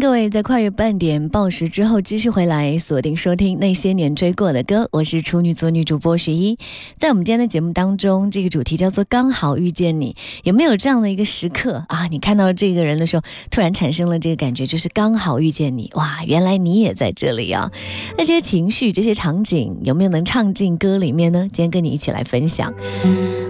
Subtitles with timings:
[0.00, 6.56] 各位在跨越半点报时之后继续回来锁定收听那些年追过的歌，我是处女座女主播徐一。
[6.98, 12.06] 在我们今天的节目当中，这个主题叫做“刚好遇见你”，有没有这样的一个时刻啊？
[12.08, 17.70] 你看到这个人的时候，突然产生了这个感觉，就是刚好遇见你，哇，原来你也在这里啊！
[18.16, 21.48] 那些情绪、这些场景，有没有能唱进歌里面呢？
[21.52, 22.72] 今天跟你一起来分享。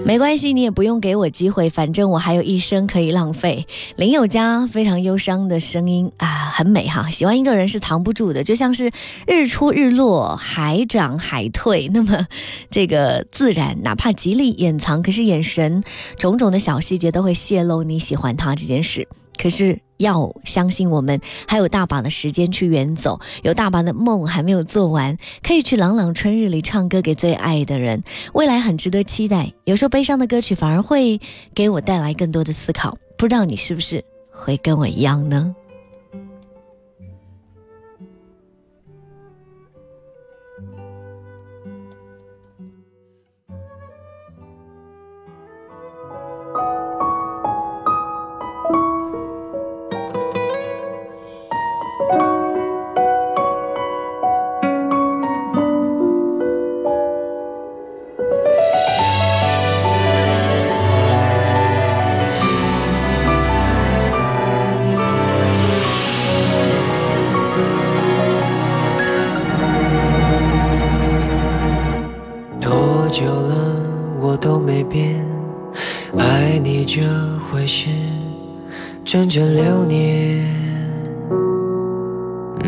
[0.05, 3.67] 没关系，你也不用给我机会，反正我还有一生可以浪费。
[3.97, 7.11] 林宥嘉非常忧伤的声音啊，很美哈。
[7.11, 8.91] 喜欢一个人是藏不住的，就像是
[9.27, 11.89] 日出日落，海涨海退。
[11.95, 12.27] 那么
[12.71, 15.83] 这个自然，哪怕极力掩藏，可是眼神
[16.19, 19.09] 种种的小细节都会泄露你喜欢他这件事。
[19.41, 28.03] 可是要相信，我们还有大把的时间去远走，有大把的梦还没有做完，可以去朗朗春日里唱歌给最爱的人。
[28.33, 29.53] 未来很值得期待。
[29.65, 31.21] 有时候悲伤的歌曲反而会
[31.55, 32.99] 给我带来更多的思考。
[33.17, 35.55] 不知道你是不是会跟我一样呢？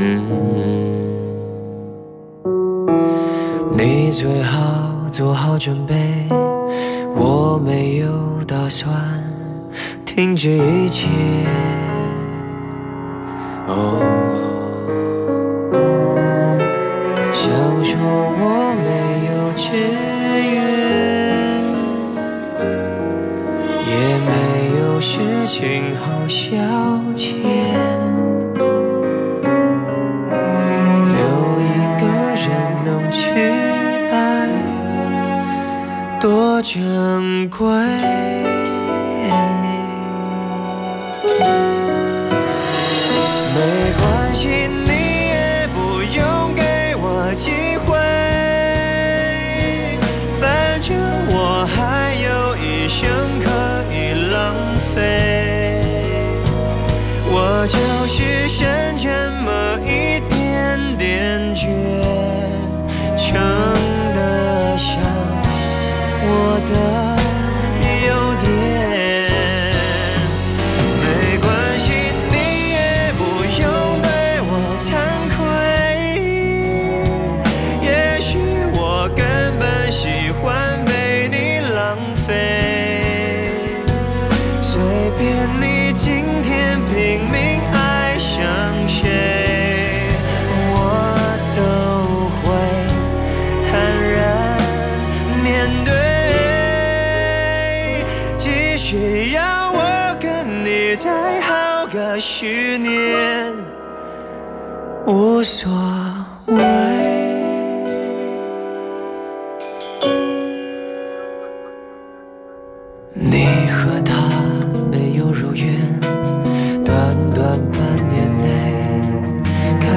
[0.03, 0.25] 嗯
[3.77, 4.59] 你最好
[5.13, 6.27] 做好准备，
[7.15, 8.09] 我没有
[8.47, 8.91] 打算
[10.07, 11.07] 停止一切。
[13.69, 14.01] 哦。
[17.33, 17.53] 想
[17.85, 19.77] 说我没有志
[20.55, 20.59] 愿，
[23.87, 23.93] 也
[24.29, 24.31] 没
[24.81, 26.49] 有事情好消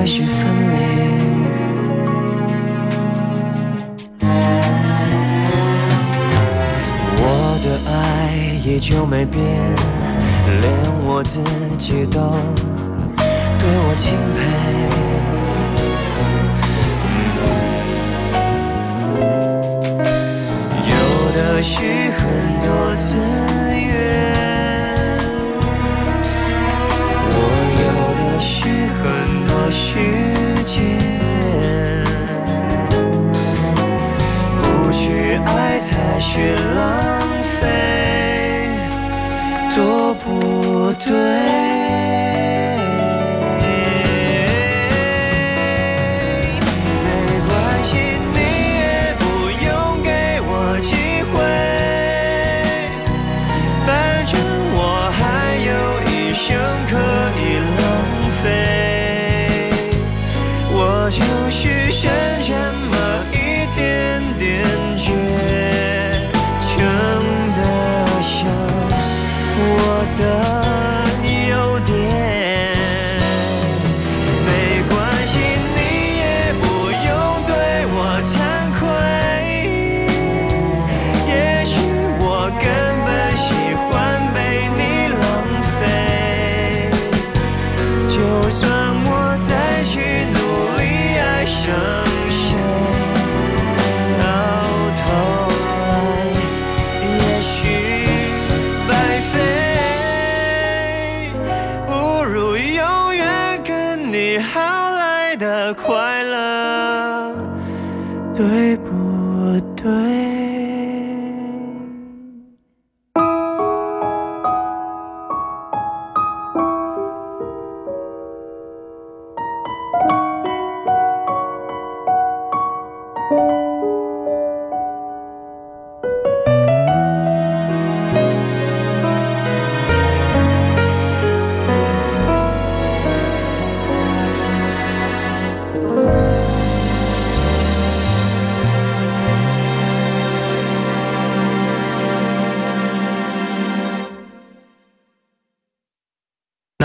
[0.04, 0.76] 也许分离。
[7.22, 7.26] 我
[7.64, 7.94] 的爱
[8.66, 9.42] 也就没变
[10.60, 10.66] 连
[11.06, 11.40] 我自
[11.78, 12.20] 己都
[13.58, 14.40] 对我钦佩。
[20.90, 20.94] 有
[21.32, 21.80] 的是
[22.20, 22.22] 很
[22.60, 22.68] 多
[22.98, 23.63] 次
[29.94, 30.00] 时
[30.66, 30.82] 间
[34.64, 38.70] 不去爱才是浪费
[39.76, 41.63] 多不对。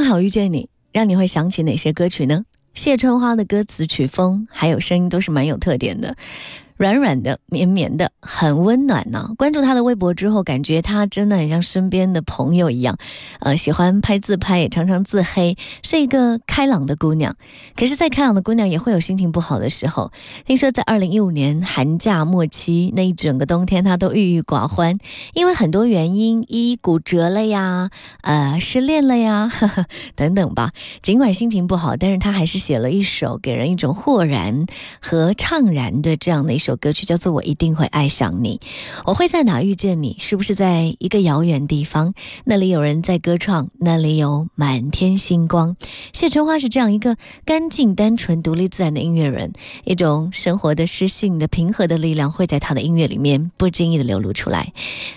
[0.00, 2.46] 刚好遇见你，让你会想起哪些歌曲呢？
[2.72, 6.16] 谢春花的歌词、曲风还有声音都是蛮有特点的。
[6.80, 12.96] 软软的、绵绵的，很温暖呢、关注她的微博之后，感觉她真的很像身边的朋友一样，
[13.40, 17.36] 呃，喜欢拍自拍，也常常自黑，是一个开朗的姑娘。
[17.76, 20.10] 可是，再开朗的姑娘也会有心情不好的时候。
[20.46, 24.96] 听说在二零一五年寒假末期那一整个冬天，她都郁郁寡欢，
[25.34, 27.90] 因为很多原因，一骨折了呀，
[28.22, 29.84] 呃，失恋了呀，呵 呵
[30.16, 30.72] 等等吧。
[31.02, 34.64] 尽管心情不好，但是她还是写了一首给人一种豁然
[35.02, 38.60] 和怅然的这样的一首首歌曲，叫做《我一定会爱上你》。
[39.04, 40.14] 我会在哪遇见你？
[40.20, 42.14] 是不是在一个遥远地方？
[42.44, 45.76] 那里有人在歌唱，那里有满天星光。
[46.12, 49.52] 谢春花是这样一个干净、单纯、独立自然的音乐人，
[49.84, 54.72] 一种生活的诗性的平和的力量会在她的音乐里面不经意的流露出来。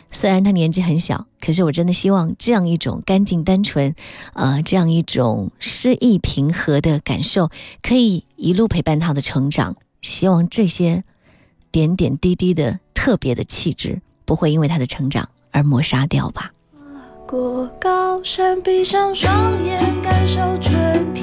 [0.09, 3.93] 虽然她年纪很小，可是我真的希望这样一种干净、单纯，
[4.33, 7.51] 呃，这样一种诗意平和的感受，
[7.83, 9.75] 可以一路陪伴她的成长。
[10.01, 11.05] 希望这些
[11.73, 16.53] 点点滴滴的特别的气质，不会因为他的成长而抹杀掉吧。
[17.25, 21.22] 过高山，闭上双眼，感受春天。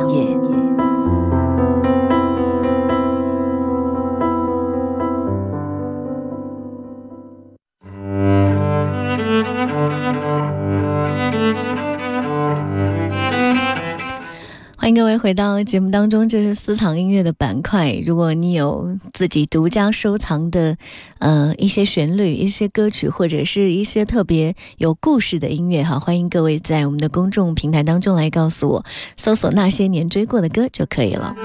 [15.21, 17.93] 回到节目当中，这是私藏音乐的板块。
[18.03, 20.75] 如果你有自己独家收藏的，
[21.19, 28.85] 呃，一些旋律、一些歌曲，或者是一些特别有故事的音乐，哈，欢迎各位在我们的公众平台当中来告诉我，
[29.15, 31.35] 搜索那些年追过的歌就可以了。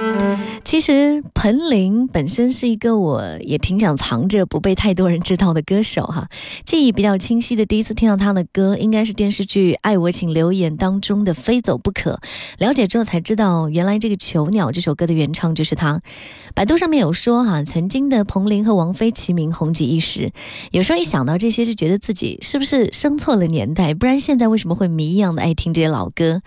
[0.65, 6.27] 其实彭羚本身是一个我也挺想藏着不被太多人知道的歌手哈。
[6.65, 12.15] 记忆比较清晰的第一次听到她的歌，应该是电视剧《爱我请留言》当中的《非走不可》。
[12.59, 16.01] 了解之后才知道，原来这个《囚鸟》这首歌的原唱就是他。
[16.55, 20.33] 百度上面有说哈，曾经的彭羚和王菲齐名红极一时。
[20.71, 23.95] 有时候一想到这些，就觉得自己是不是生错了年代？
[23.95, 26.43] 不然现在为什么会迷一样的爱听这些老歌？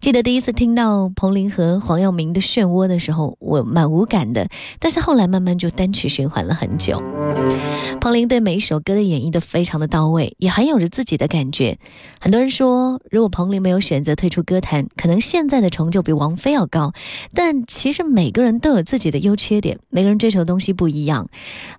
[0.00, 4.48] 记得第一次听到彭羚和黄耀明的《漩涡》的时候，我蛮无感的，
[4.78, 7.02] 但是后来慢慢就单曲循环了很久。
[8.00, 11.78] 彭羚对每一首歌的演绎都非常的到位，也很有着自己的感觉。
[12.18, 16.94] 很多人说，如果彭羚没有选择退出歌坛，可能现在的成就比王菲要高。
[17.34, 21.28] 但其实每个人都有自己的优缺点，每个人追求的东西不一样。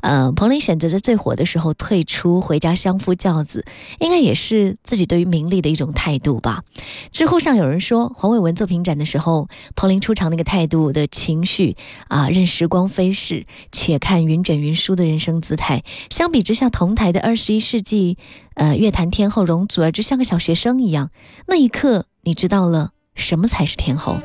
[0.01, 3.65] 呃，彭羚选择在最火的时候退出，回家相夫教子，
[3.99, 6.63] 应该也是自己对于名利的一种态度吧。
[7.11, 11.75] 知乎上有人说，黄伟文作品展的时候，彭羚出场那个态度的情绪
[12.09, 15.83] 啊，任时光飞逝，且看云卷云舒的人生姿态。
[16.11, 18.17] 相比之下，同台的二十一世纪，
[18.55, 21.09] 呃，乐坛天后容祖儿就像个小学生一样。
[21.47, 24.17] 那一刻，你知道了什么才是天后。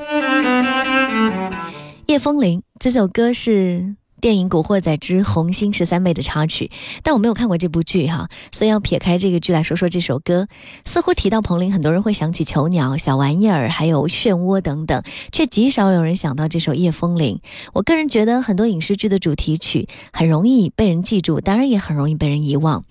[2.06, 6.70] 叶风铃这首歌是电影《古惑仔之红星十三妹》的插曲，
[7.02, 10.48] 但我没有看过这部剧哈，所以要撇开这个剧来说说这首歌。
[10.84, 17.40] 似乎提到彭羚，很多人会想起《囚鸟》、小玩意儿，还有《漩涡》等等，却极少有人想到这首《夜风铃》。
[17.74, 22.84] 我个人觉得，很多影视剧的主题曲很容易被人记住，当然也很容易被人遗忘。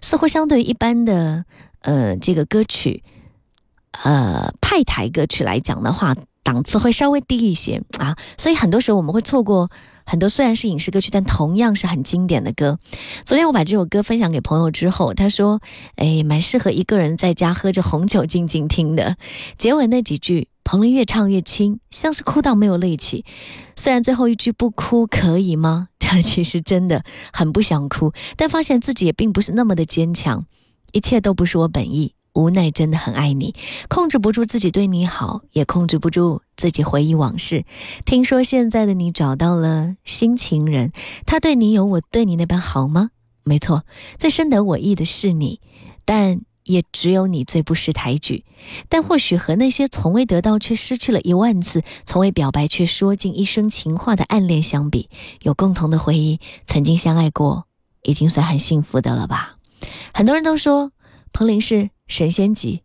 [0.00, 1.44] 似乎相对于一般的
[1.82, 3.02] 呃这个歌曲，
[4.02, 9.70] 呃派台歌曲来讲的话，档次会稍微低一些啊，所以很多时候我们会错过
[10.10, 12.80] 很多虽然是影视歌曲，但同样是很经典的歌。
[13.24, 15.62] 昨天我把这首歌分享给朋友之后，他说
[15.94, 19.16] ：“哎，蛮适合一个人在家喝着红酒静静听的。”
[19.56, 23.24] 结尾那几句，彭羚越唱越轻，像是哭到没有力气。
[23.76, 25.86] 虽然最后一句不哭可以吗？
[26.00, 30.44] 他其实真的很不想哭，但发现自己也并不是那么的坚强。
[30.90, 32.14] 一切都不是我本意。
[32.32, 33.54] 无奈真的很爱你，
[33.88, 37.64] 控制不住自己对你好，也控制不住自己回忆往事。
[38.04, 40.92] 听说现在的你找到了新情人，
[41.26, 43.10] 他对你有我对你那般好吗？
[43.42, 43.84] 没错，
[44.18, 45.60] 最深得我意的是你，
[46.04, 48.44] 但也只有你最不识抬举。
[48.88, 55.08] 但或许和那些从未得到却失去了一万次，从未表白却说尽一生情话的暗恋相比，
[55.42, 57.64] 有共同的回忆，曾经相爱过，
[58.02, 59.56] 已经算很幸福的了吧？
[60.12, 60.92] 很多人都说
[61.32, 61.90] 彭羚是。
[62.10, 62.82] 神仙级，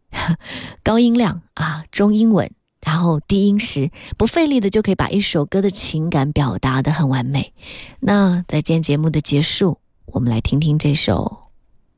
[0.84, 2.52] 高音量啊，中音稳，
[2.86, 7.56] 然后低音时不费力的就可以把一首歌的情感表达的很完美。
[8.02, 11.40] 那在今天节目的结束，我们来听听这首《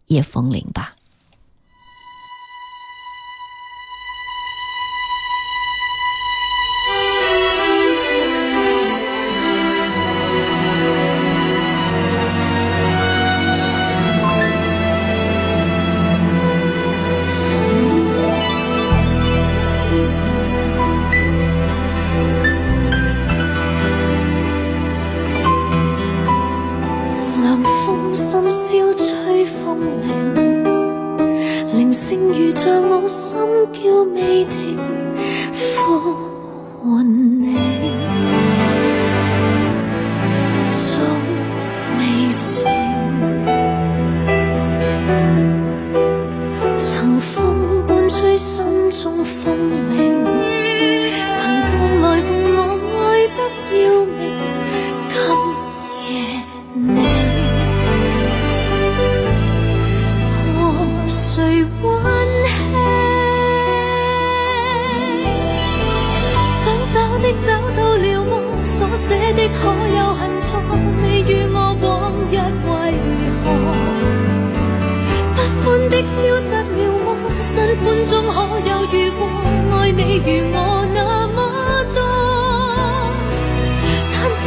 [0.06, 0.96] 夜风铃》吧。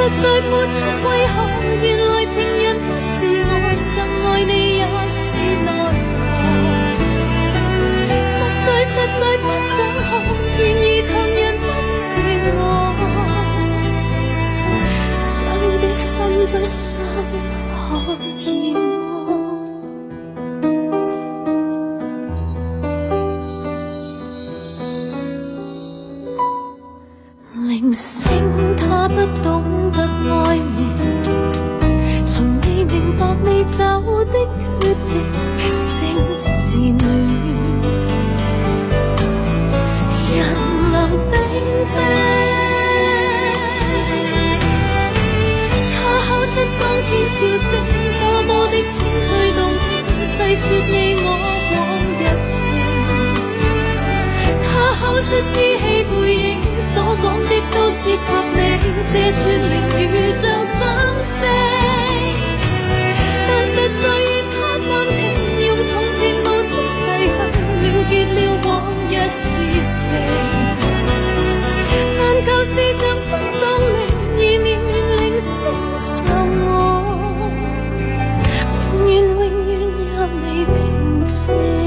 [0.01, 1.37] 实在付出为何？
[1.83, 3.13] 原来情人不是
[3.45, 3.49] 我，
[3.95, 5.21] 更爱你也是
[5.67, 5.69] 奈
[6.11, 6.13] 何。
[8.23, 8.29] 实
[8.65, 9.77] 在实在不想
[10.09, 10.11] 哭，
[10.57, 11.93] 然而同人不是
[12.57, 12.59] 我，
[15.13, 15.21] 想
[15.83, 16.09] 的心
[16.51, 16.89] 不想
[17.77, 17.79] 可
[18.39, 18.43] 以
[33.81, 33.85] 走
[34.27, 34.37] 的
[34.79, 35.11] 決定，
[35.73, 35.97] 聲
[36.39, 37.03] 是暖，
[40.29, 40.39] 人
[40.93, 40.95] 冷
[41.31, 41.33] 冰
[41.89, 41.97] 冰。
[45.97, 47.69] 他敲出当天笑声，
[48.21, 49.89] 多么的清脆动听，
[50.27, 50.63] 细说
[50.93, 51.27] 你我
[51.73, 51.75] 往
[52.21, 52.53] 日情。
[54.63, 54.69] 他
[55.01, 56.47] 口出依稀背影，
[56.79, 58.13] 所讲的都涉及
[58.53, 58.59] 你，
[59.07, 59.73] 這串靈
[60.05, 60.77] 如像心
[61.25, 61.49] 声。
[72.19, 73.99] 但舊事像風葬靈，
[74.39, 75.53] 以綿綿鈴聲
[76.03, 76.09] 着
[76.65, 76.69] 我，
[78.93, 79.71] 永遠永遠
[80.17, 80.77] 讓你平
[81.25, 81.80] 靜。